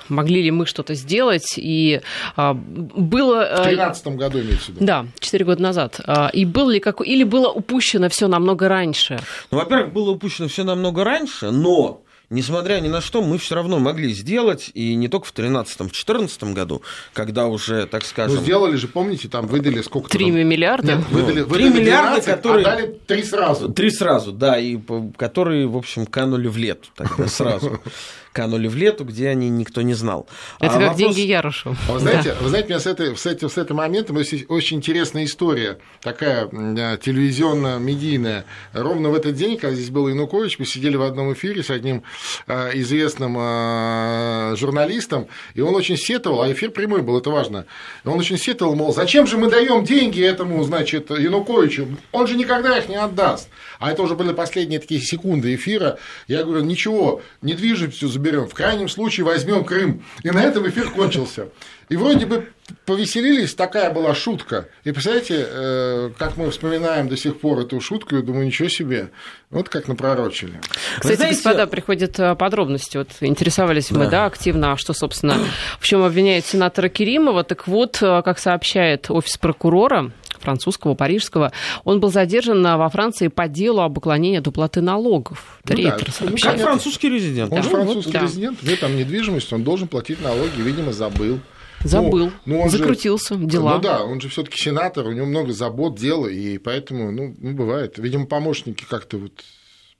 [0.09, 2.01] могли ли мы что-то сделать, и
[2.35, 3.49] было...
[3.57, 4.85] В 2013 году имеется в виду.
[4.85, 5.99] Да, 4 года назад.
[6.33, 7.01] И было ли как...
[7.05, 9.19] Или было упущено все намного раньше?
[9.51, 13.79] Ну, во-первых, было упущено все намного раньше, но несмотря ни на что, мы все равно
[13.79, 16.81] могли сделать, и не только в 2013-2014 году,
[17.13, 18.37] когда уже, так скажем...
[18.37, 20.17] Ну, сделали же, помните, там выдали сколько-то...
[20.17, 20.95] 3 миллиарда?
[20.95, 22.65] Нет, выдали, ну, 3 выдали миллиарда, 12, которые...
[22.65, 23.69] А дали 3 сразу.
[23.69, 24.77] 3 сразу, да, и
[25.17, 27.79] которые, в общем, канули в лету тогда сразу
[28.35, 30.27] канули в лету, где они никто не знал.
[30.59, 30.97] Это а как вопрос...
[30.97, 31.75] деньги Ярошу.
[31.87, 32.37] А вы знаете, да.
[32.41, 35.79] вы знаете, у меня с, этой, с, этим, с этого момента есть очень интересная история,
[36.01, 38.45] такая телевизионно-медийная.
[38.73, 41.97] Ровно в этот день, когда здесь был Янукович, мы сидели в одном эфире с одним
[41.97, 42.01] а,
[42.47, 47.65] известным а, журналистом, и он очень сетовал, а эфир прямой был, это важно,
[48.03, 52.77] он очень сетовал, мол, зачем же мы даем деньги этому, значит, Януковичу, он же никогда
[52.77, 53.49] их не отдаст.
[53.79, 55.97] А это уже были последние такие секунды эфира.
[56.27, 58.47] Я говорю, ничего, недвижимостью заберем берем.
[58.47, 60.03] В крайнем случае возьмем Крым.
[60.23, 61.49] И на этом эфир кончился.
[61.89, 62.49] И вроде бы
[62.85, 64.67] повеселились, такая была шутка.
[64.83, 69.09] И представляете, э, как мы вспоминаем до сих пор эту шутку, я думаю, ничего себе.
[69.51, 70.59] Вот как напророчили.
[70.97, 71.35] Кстати, знаете...
[71.35, 72.97] господа, приходят э, подробности.
[72.97, 73.99] Вот интересовались да.
[73.99, 75.37] мы, да, активно, а что, собственно,
[75.79, 77.43] в чем обвиняют сенатора Керимова.
[77.43, 81.51] Так вот, э, как сообщает офис прокурора, французского, парижского.
[81.83, 85.59] Он был задержан во Франции по делу об уклонении от уплаты налогов.
[85.67, 87.51] Ну, да, как французский резидент.
[87.51, 88.75] Он да, же французский вот, резидент, да.
[88.75, 91.39] там недвижимость, он должен платить налоги, видимо, забыл.
[91.85, 93.75] Забыл, ну, ну он закрутился, же, дела.
[93.75, 97.53] Ну да, он же все-таки сенатор, у него много забот, дел, и поэтому, ну, ну
[97.53, 97.97] бывает.
[97.97, 99.43] Видимо, помощники как-то вот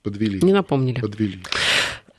[0.02, 0.40] подвели.
[0.42, 1.00] Не напомнили.
[1.00, 1.40] Подвели.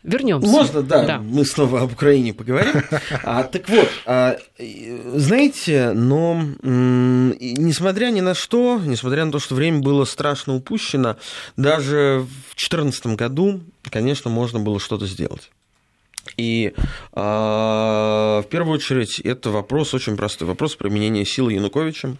[0.03, 0.47] Вернемся.
[0.47, 2.81] Можно, да, да, мы снова об Украине поговорим.
[3.23, 9.79] А, так вот, а, знаете, но несмотря ни на что, несмотря на то, что время
[9.79, 11.17] было страшно упущено,
[11.57, 15.49] даже в 2014 году, конечно, можно было что-то сделать.
[16.37, 22.15] И э, в первую очередь это вопрос очень простой, вопрос применения силы Януковича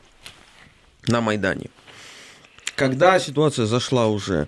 [1.07, 1.69] на Майдане.
[2.75, 4.47] Когда ситуация зашла уже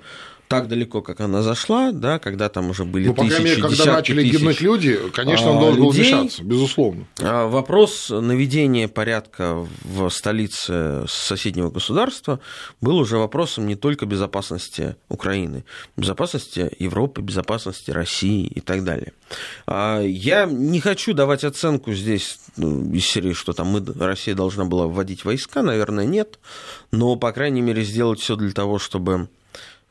[0.49, 3.85] так далеко, как она зашла, да, когда там уже были ну, по крайней мере, когда
[3.85, 7.05] начали тысяч, гибнуть люди, конечно, он а, должен был вмешаться, безусловно.
[7.21, 12.39] А, вопрос наведения порядка в столице соседнего государства
[12.81, 19.13] был уже вопросом не только безопасности Украины, безопасности Европы, безопасности России и так далее.
[19.67, 24.65] А, я не хочу давать оценку здесь ну, из серии, что там мы, Россия должна
[24.65, 26.39] была вводить войска, наверное, нет,
[26.91, 29.29] но, по крайней мере, сделать все для того, чтобы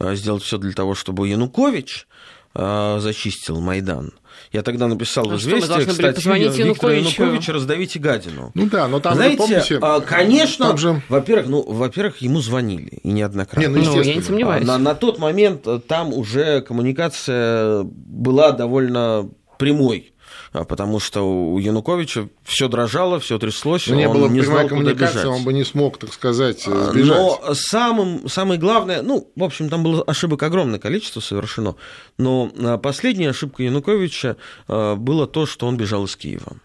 [0.01, 2.07] сделать все для того, чтобы Янукович
[2.55, 4.13] э, зачистил Майдан.
[4.53, 8.53] Я тогда написал а в известиях статью Виктора Януковича «Раздавите гадину».
[8.55, 11.03] Ну да, но там, Знаете, помните, а, конечно, же...
[11.09, 13.61] во-первых, ну, во-первых, ему звонили, и неоднократно.
[13.61, 14.05] Не, ну, естественно.
[14.05, 14.67] Ну, я не сомневаюсь.
[14.67, 20.18] На, на тот момент там уже коммуникация была довольно прямой а,
[20.53, 25.25] потому что у Януковича все дрожало, все тряслось, Но не было не куда бежать.
[25.25, 27.19] Он бы не смог, так сказать, а, сбежать.
[27.19, 31.75] Но самым, самое главное, ну, в общем, там было ошибок огромное количество совершено,
[32.17, 36.57] но а, последняя ошибка Януковича было то, что он бежал из Киева.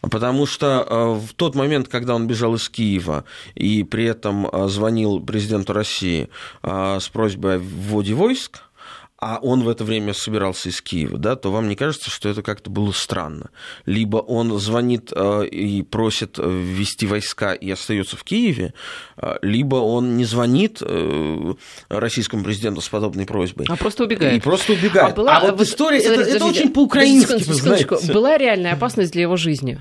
[0.00, 5.72] Потому что в тот момент, когда он бежал из Киева и при этом звонил президенту
[5.72, 6.28] России
[6.62, 8.62] с просьбой о вводе войск,
[9.22, 12.42] а он в это время собирался из Киева, да, то вам не кажется, что это
[12.42, 13.50] как-то было странно?
[13.86, 18.74] Либо он звонит э, и просит ввести войска и остается в Киеве,
[19.16, 21.54] э, либо он не звонит э,
[21.88, 23.66] российскому президенту с подобной просьбой.
[23.68, 24.38] А просто убегает.
[24.38, 25.12] И просто убегает.
[25.12, 28.12] А, была, а вот история, это, это очень по-украински, знаете.
[28.12, 29.80] Была реальная опасность для его жизни?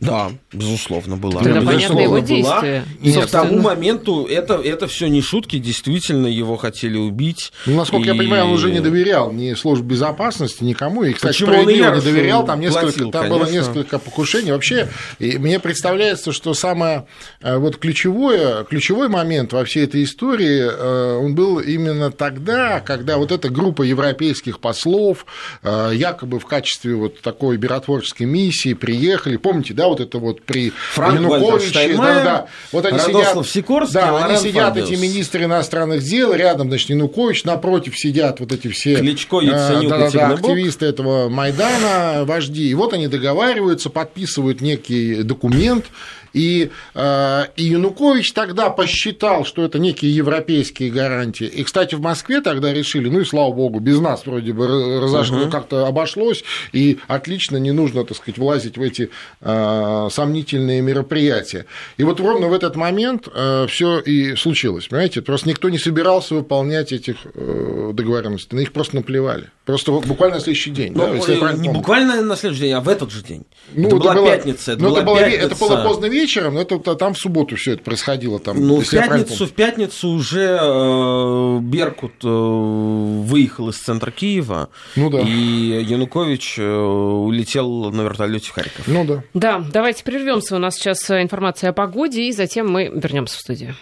[0.00, 1.42] Да, безусловно, была.
[1.42, 2.84] Тогда понятно его действия.
[3.02, 7.52] И к тому моменту это, это все не шутки, действительно его хотели убить.
[7.64, 8.12] Ну, насколько и...
[8.12, 11.04] я понимаю, он уже не доверял ни службе безопасности, никому.
[11.04, 14.52] И, кстати, Почему он не доверял, там, несколько, платил, там было несколько покушений.
[14.52, 17.06] Вообще, и мне представляется, что самое
[17.40, 23.16] э, вот ключевое, ключевой момент во всей этой истории, э, он был именно тогда, когда
[23.16, 25.24] вот эта группа европейских послов
[25.62, 30.70] э, якобы в качестве вот такой миротворческой миссии приехали, помните, да, вот это вот при
[30.70, 34.90] Франк Януковиче, да, да, вот они Радослав сидят, Сикорский, да, они сидят Фабиус.
[34.90, 39.98] эти министры иностранных дел, рядом, значит, Янукович, напротив сидят вот эти все Кличко, Яценюк, да,
[39.98, 45.86] да, да, активисты этого Майдана, вожди, и вот они договариваются, подписывают некий документ,
[46.32, 51.46] и, э, и Янукович тогда посчитал, что это некие европейские гарантии.
[51.46, 54.66] И, кстати, в Москве тогда решили, ну и слава богу, без нас вроде бы
[55.00, 55.50] разошло, угу.
[55.50, 59.10] как-то обошлось, и отлично, не нужно, так сказать, влазить в эти
[59.40, 61.66] э, сомнительные мероприятия.
[61.96, 65.22] И вот ровно в этот момент э, все и случилось, понимаете?
[65.22, 69.50] Просто никто не собирался выполнять этих договоренностей, на них просто наплевали.
[69.66, 70.92] Просто буквально на следующий день.
[70.94, 73.44] Ну, да, не буквально на следующий день, а в этот же день.
[73.72, 74.72] Ну, это, это была пятница.
[74.72, 75.46] Это, ну, была это, пятница.
[75.46, 78.38] это было поздно вечером вечером, это там в субботу все это происходило.
[78.38, 85.10] Там, ну, в пятницу, в пятницу уже э, Беркут э, выехал из центра Киева, ну,
[85.10, 85.20] да.
[85.20, 88.88] и Янукович э, улетел на вертолете в Харьков.
[88.88, 89.22] Ну да.
[89.34, 90.56] Да, давайте прервемся.
[90.56, 93.76] У нас сейчас информация о погоде, и затем мы вернемся в студию.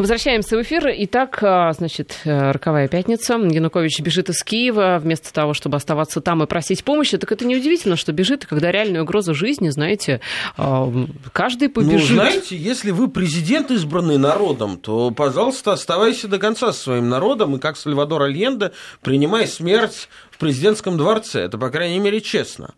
[0.00, 0.86] Возвращаемся в эфир.
[0.96, 3.34] Итак, а, значит, э, роковая пятница.
[3.34, 7.18] Янукович бежит из Киева вместо того, чтобы оставаться там и просить помощи.
[7.18, 10.22] Так это неудивительно, что бежит, когда реальная угроза жизни, знаете,
[10.56, 10.90] а,
[11.34, 12.08] каждый ну, побежит.
[12.08, 17.56] Ну, знаете, если вы президент, избранный народом, то, пожалуйста, оставайся до конца со своим народом,
[17.56, 21.42] и как Сальвадор Альенде, принимай смерть в президентском дворце.
[21.42, 22.72] Это, по крайней мере, честно.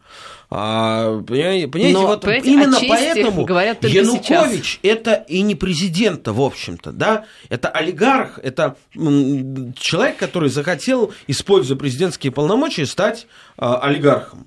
[0.55, 4.79] А, понимаете, Но, вот именно поэтому говорят Янукович сейчас.
[4.83, 12.33] это и не президент, в общем-то, да, это олигарх, это человек, который захотел, используя президентские
[12.33, 14.47] полномочия, стать а, олигархом.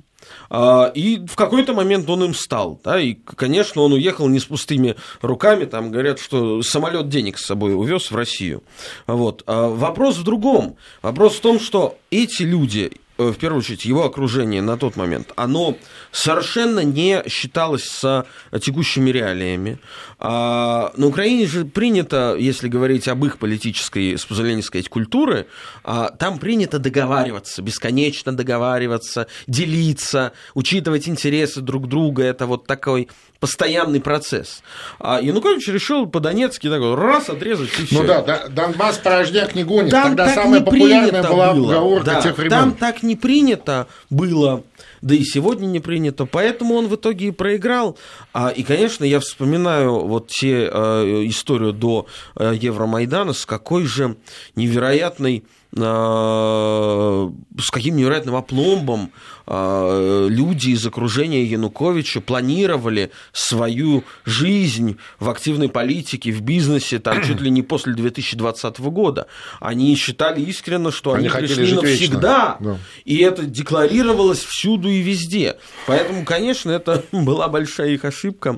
[0.50, 2.80] А, и в какой-то момент он им стал.
[2.84, 5.66] Да, и, конечно, он уехал не с пустыми руками.
[5.66, 8.64] Там говорят, что самолет денег с собой увез в Россию.
[9.08, 9.44] Вот.
[9.48, 10.78] А вопрос в другом.
[11.02, 15.78] Вопрос в том, что эти люди, в первую очередь, его окружение на тот момент, оно
[16.12, 18.26] совершенно не считалось с
[18.62, 19.80] текущими реалиями.
[20.20, 25.48] А, на Украине же принято, если говорить об их политической, с позволения сказать, культуры,
[25.84, 32.24] а, там принято договариваться, бесконечно договариваться, делиться, учитывать интересы друг друга.
[32.24, 34.64] Это вот такой постоянный процесс.
[35.00, 38.02] А Янукович решил по-донецки такой раз отрезать и все.
[38.02, 39.92] Ну да, Донбасс порожняк не гонит.
[39.92, 42.02] Там Тогда самая популярная была было.
[42.02, 42.52] да, тех времен.
[42.52, 44.64] Там так не принято было
[45.06, 47.96] да и сегодня не принято, поэтому он в итоге и проиграл.
[48.34, 54.16] А, и, конечно, я вспоминаю вот те э, историю до э, Евромайдана, с какой же
[54.56, 55.44] невероятной
[55.78, 59.12] с каким невероятным опломбом
[59.48, 67.42] а, люди из окружения Януковича планировали свою жизнь в активной политике, в бизнесе, там, чуть
[67.42, 69.28] ли не после 2020 года.
[69.60, 72.78] Они считали искренне, что они, они пришли навсегда, да.
[73.04, 75.58] и это декларировалось всюду и везде.
[75.86, 78.58] Поэтому, конечно, это была большая их ошибка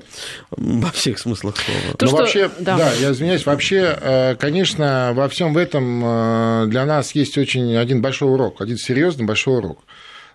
[0.50, 1.96] во всех смыслах слова.
[1.96, 2.16] То, Но что...
[2.18, 2.78] вообще, да.
[2.78, 8.02] да, я извиняюсь, вообще, э, конечно, во всем этом э, для нас есть очень один
[8.02, 9.84] большой урок, один серьезный большой урок.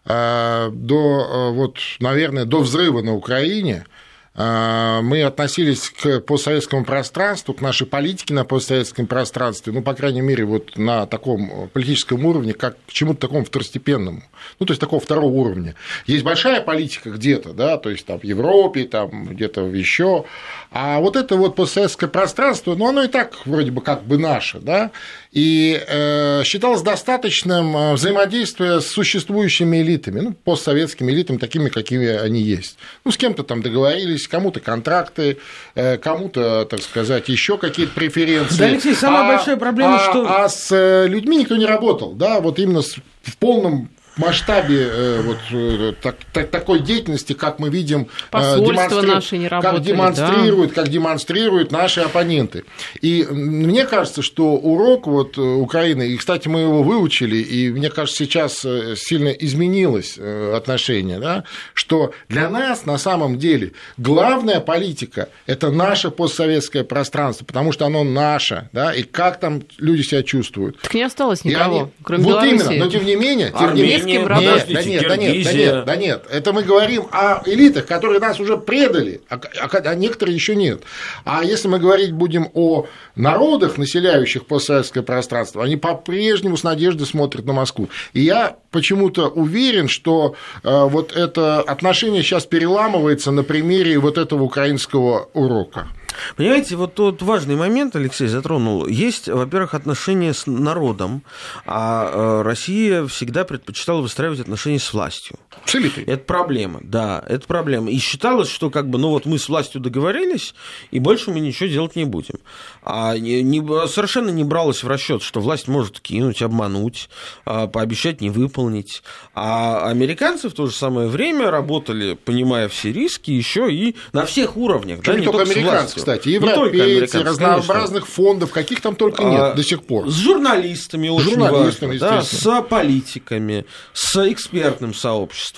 [0.06, 3.86] Э, до, э, вот, наверное, до взрыва на Украине
[4.36, 10.46] мы относились к постсоветскому пространству, к нашей политике на постсоветском пространстве, ну, по крайней мере,
[10.46, 14.24] вот на таком политическом уровне, как к чему-то такому второстепенному,
[14.60, 15.76] ну, то есть такого второго уровня.
[16.08, 20.26] Есть большая политика где-то, да, то есть там в Европе, там где-то еще,
[20.72, 24.60] а вот это вот постсоветское пространство, ну, оно и так вроде бы как бы наше,
[24.60, 24.92] да,
[25.32, 32.42] и э, считалось достаточным э, взаимодействия с существующими элитами, ну, постсоветскими элитами, такими, какими они
[32.42, 32.78] есть.
[33.04, 35.38] Ну, с кем-то там договорились, кому-то контракты,
[35.76, 38.58] э, кому-то, так сказать, еще какие-то преференции.
[38.58, 40.26] Да, Алексей, самая а, большая проблема, а, что...
[40.28, 45.38] А с э, людьми никто не работал, да, вот именно в полном масштабе э, вот,
[45.52, 49.08] э, так, так, такой деятельности, как мы видим, э, демонстри...
[49.08, 50.82] наши не работали, как демонстрируют, да.
[50.82, 52.64] как демонстрируют наши оппоненты.
[53.02, 58.18] И мне кажется, что урок вот Украины, и, кстати, мы его выучили, и мне кажется,
[58.18, 66.12] сейчас сильно изменилось отношение, да, что для нас на самом деле главная политика– это наше
[66.12, 70.80] постсоветское пространство, потому что оно наше, да, и как там люди себя чувствуют.
[70.82, 71.92] Так не осталось никого, они...
[72.04, 72.54] кроме вот Беларуси.
[72.54, 74.70] именно, но тем не менее, тем не менее работать.
[74.70, 76.26] Нет, да нет, да нет, да нет, да нет.
[76.32, 80.82] Это мы говорим о элитах, которые нас уже предали, а, а, а некоторые еще нет.
[81.26, 87.46] А если мы говорить будем о народах, населяющих постсоветское пространство, они по-прежнему с надеждой смотрят
[87.46, 87.90] на Москву.
[88.14, 94.44] И я почему-то уверен, что э, вот это отношение сейчас переламывается на примере вот этого
[94.44, 95.88] украинского урока.
[96.36, 98.88] Понимаете, вот тот важный момент, Алексей затронул.
[98.88, 101.24] Есть, во-первых, отношения с народом,
[101.66, 105.38] а э, Россия всегда предпочитала выстраивать отношения с властью.
[105.74, 106.04] Элитой.
[106.04, 107.90] Это проблема, да, это проблема.
[107.90, 110.54] И считалось, что как бы, ну вот мы с властью договорились,
[110.92, 112.36] и больше мы ничего делать не будем.
[112.84, 117.10] А не, не, совершенно не бралось в расчет, что власть может кинуть, обмануть,
[117.46, 119.04] а, пообещать не выполнить.
[119.34, 124.58] А американцы в то же самое время работали, понимая все риски, еще и на всех
[124.58, 125.02] уровнях.
[125.02, 128.24] да, не, не только, только американцы, кстати, европейцы, разнообразных конечно.
[128.24, 130.10] фондов, каких там только нет а, до сих пор.
[130.10, 135.53] С журналистами очень журналистами, важно, да, с политиками, с экспертным сообществом.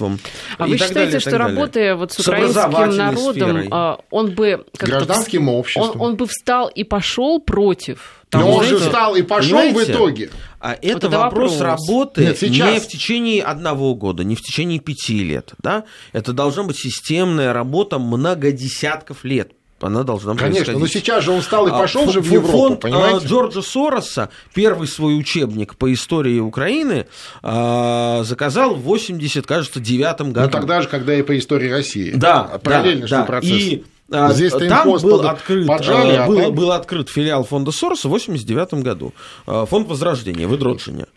[0.58, 3.67] А вы считаете, далее, что работая вот с, с украинским народом, сферой.
[3.71, 4.65] А, он бы...
[4.77, 6.01] Гражданским обществом.
[6.01, 10.29] Он, он бы встал и пошел против но он же встал и пошел в итоге.
[10.60, 12.74] А это, это вопрос, вопрос работы Нет, сейчас...
[12.74, 15.53] не в течение одного года, не в течение пяти лет.
[15.61, 15.86] Да?
[16.11, 19.51] Это должна быть системная работа много десятков лет
[19.82, 22.57] она должна Конечно, но сейчас же он стал и а, пошел а, же в Европу,
[22.57, 23.28] фонд понимаете?
[23.28, 27.07] Джорджа Сороса, первый свой учебник по истории Украины,
[27.43, 30.47] а, заказал в 80, кажется, девятом году.
[30.47, 32.11] Ну, тогда же, когда и по истории России.
[32.15, 33.26] Да, параллельно да, да.
[33.26, 33.51] процесс.
[33.51, 36.53] И Здесь там был открыт, поджали, а был, там...
[36.53, 39.13] был открыт филиал фонда Сороса в 89 году.
[39.47, 41.07] Фонд Возрождения, выдрочения.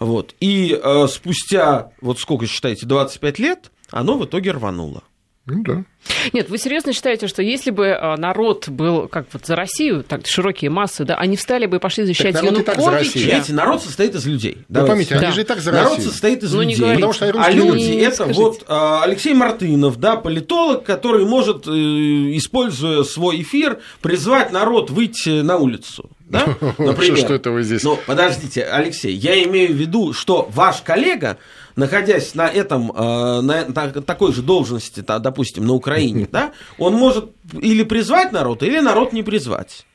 [0.00, 0.34] Вот.
[0.40, 0.76] И
[1.08, 5.04] спустя, вот сколько считаете, 25 лет, оно в итоге рвануло.
[5.44, 5.84] Ну да.
[6.32, 10.24] Нет, вы серьезно считаете, что если бы а, народ был как вот за Россию, так
[10.24, 13.18] широкие массы, да, они встали бы и пошли защищать так Януковича?
[13.18, 14.58] Видите, народ состоит из людей.
[14.68, 15.26] Да, поймите, да.
[15.26, 15.90] они же и так за Россию.
[15.90, 16.94] Народ состоит из ну, людей.
[16.94, 18.40] Потому что а люди не, это скажите.
[18.40, 25.40] вот а, Алексей Мартынов, да, политолог, который может, э, используя свой эфир, призвать народ выйти
[25.40, 26.08] на улицу.
[26.20, 26.46] Да?
[26.78, 27.18] Например.
[27.18, 27.82] Что это вы здесь?
[27.82, 31.38] Ну, подождите, Алексей, я имею в виду, что ваш коллега
[31.76, 37.82] находясь на этом, э, на, такой же должности, допустим, на Украине, да, он может или
[37.82, 39.86] призвать народ, или народ не призвать.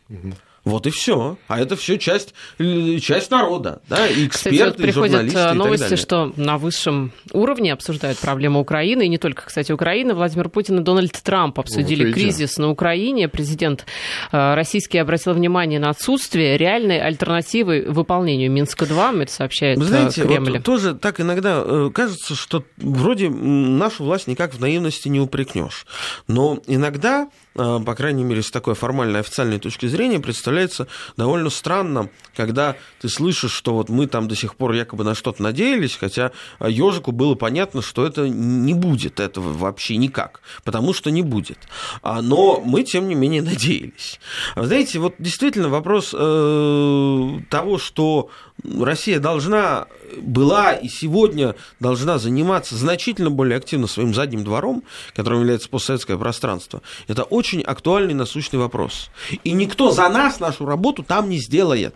[0.67, 1.37] Вот и все.
[1.47, 6.33] А это все часть, часть народа, да, и эксперты, кстати, вот приходят э, новости, что
[6.35, 10.13] на высшем уровне обсуждают проблему Украины, и не только, кстати, Украины.
[10.13, 13.27] Владимир Путин и Дональд Трамп обсудили вот кризис на Украине.
[13.27, 13.85] Президент
[14.31, 20.51] э, российский обратил внимание на отсутствие реальной альтернативы выполнению Минска-2, это сообщает Вы знаете, Кремль.
[20.51, 25.85] Вот тоже так иногда кажется, что вроде нашу власть никак в наивности не упрекнешь.
[26.27, 30.87] Но иногда по крайней мере, с такой формальной официальной точки зрения, представляется
[31.17, 35.41] довольно странно, когда ты слышишь, что вот мы там до сих пор якобы на что-то
[35.41, 41.21] надеялись, хотя ежику было понятно, что это не будет этого вообще никак, потому что не
[41.21, 41.57] будет.
[42.01, 44.19] А, но мы, тем не менее, надеялись.
[44.55, 48.29] Знаете, вот действительно вопрос э, того, что
[48.63, 49.87] Россия должна
[50.17, 54.83] была и сегодня должна заниматься значительно более активно своим задним двором,
[55.15, 59.09] которым является постсоветское пространство, это очень актуальный насущный вопрос.
[59.43, 61.95] И никто за нас нашу работу там не сделает.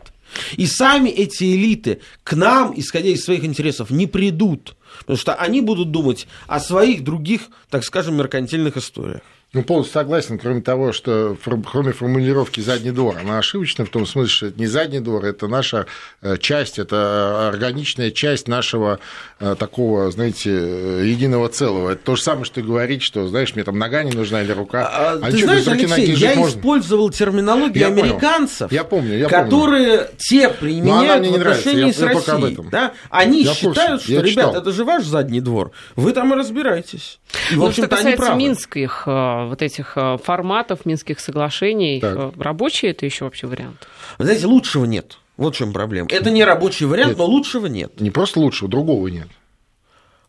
[0.55, 4.76] И сами эти элиты к нам, исходя из своих интересов, не придут.
[4.99, 9.22] Потому что они будут думать о своих других, так скажем, меркантильных историях.
[9.54, 11.36] Ну, полностью согласен, кроме того, что
[11.70, 15.49] кроме формулировки «задний двор», она ошибочна в том смысле, что это не задний двор, это
[15.49, 15.88] наша
[16.22, 18.99] э, часть, это органичная часть нашего
[19.41, 21.91] э, такого, знаете, э, единого целого.
[21.91, 24.89] Это то же самое, что говорить, что, знаешь, мне там нога не нужна или рука.
[24.89, 26.58] А, а ты что, знаешь, Алексей, я можно?
[26.58, 30.12] использовал терминологию я американцев, я помню, я которые помню.
[30.18, 32.58] те применяют в отношении я, с Россией.
[32.72, 32.93] Да?
[33.10, 37.20] Они я считают, что, ребят, это же ваш задний двор, вы там и разбирайтесь.
[37.52, 39.10] И, в ну, что касается минских
[39.48, 42.18] вот этих э, форматов Минских соглашений, так.
[42.18, 43.88] Э, рабочий это еще вообще вариант?
[44.18, 45.18] Вы знаете, лучшего нет.
[45.38, 46.08] Вот в чем проблема.
[46.12, 47.18] Это не рабочий вариант, нет.
[47.18, 48.00] но лучшего нет.
[48.00, 49.28] Не просто лучшего, другого нет.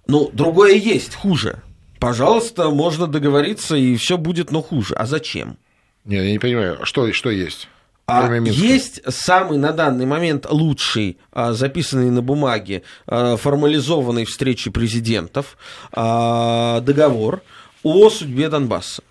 [0.07, 1.63] Ну, другое есть, хуже.
[1.99, 4.95] Пожалуйста, можно договориться, и все будет, но хуже.
[4.95, 5.57] А зачем?
[6.05, 7.69] Нет, я не понимаю, что, что есть?
[8.07, 15.57] А есть самый на данный момент лучший, а, записанный на бумаге, а, формализованный встречи президентов
[15.93, 17.43] договор
[17.83, 19.03] о судьбе Донбасса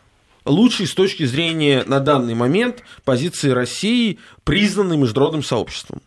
[0.46, 6.02] лучшей с точки зрения на данный момент позиции России, признанной международным сообществом.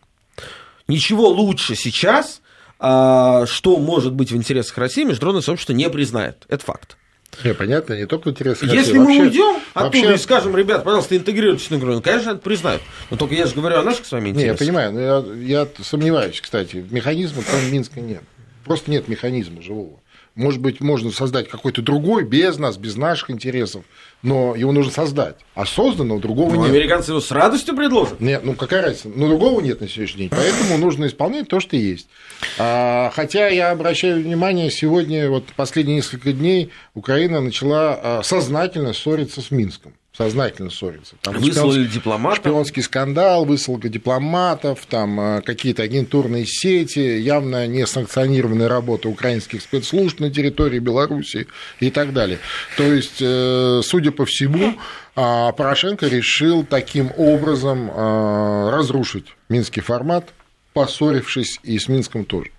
[0.87, 2.41] Ничего лучше сейчас,
[2.79, 6.45] а, что может быть в интересах России, международное сообщество не признает.
[6.47, 6.97] Это факт.
[7.43, 8.93] Не, понятно, не только в интересах Если России.
[8.93, 10.15] мы вообще, уйдем оттуда вообще...
[10.15, 12.81] и скажем, ребят, пожалуйста, интегрируйтесь на Украину, конечно, это признают.
[13.09, 14.61] Но только я же говорю о наших с вами интересах.
[14.61, 18.23] Не, я понимаю, но я, я сомневаюсь, кстати, механизма там Минска нет.
[18.63, 19.99] Просто нет механизма живого.
[20.35, 23.85] Может быть, можно создать какой-то другой без нас, без наших интересов,
[24.21, 25.37] но его нужно создать.
[25.53, 26.71] А созданного другого ну, нет.
[26.71, 28.19] Американцы его с радостью предложат.
[28.19, 29.07] Нет, ну какая разница?
[29.15, 30.31] Но другого нет на сегодняшний день.
[30.31, 32.09] Поэтому нужно исполнять то, что есть.
[32.57, 39.41] А, хотя я обращаю внимание, сегодня, вот последние несколько дней, Украина начала а, сознательно ссориться
[39.41, 41.15] с Минском сознательно ссориться.
[41.21, 42.39] Там Выслали дипломатов.
[42.39, 50.19] Шпионский скандал, высылка дипломатов, там э, какие-то агентурные сети, явно не санкционированная работа украинских спецслужб
[50.19, 51.47] на территории Беларуси
[51.79, 52.39] и так далее.
[52.77, 54.75] То есть, э, судя по всему,
[55.17, 60.33] а, Порошенко решил таким образом э, разрушить минский формат,
[60.73, 62.51] поссорившись и с Минском тоже.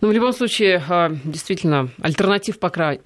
[0.00, 2.96] Ну, в любом случае, а, действительно, альтернатив пока,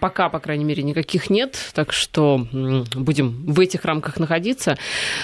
[0.00, 2.46] пока, по крайней мере, никаких нет, так что
[2.94, 4.76] будем в этих рамках находиться.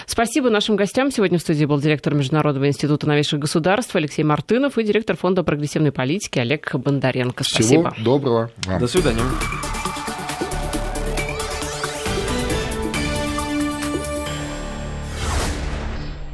[0.07, 1.11] Спасибо нашим гостям.
[1.11, 5.93] Сегодня в студии был директор Международного института новейших государств Алексей Мартынов и директор Фонда прогрессивной
[5.93, 7.45] политики Олег Бондаренко.
[7.45, 7.93] Спасибо.
[7.93, 8.51] Всего доброго.
[8.67, 8.81] Вам.
[8.81, 9.23] До свидания.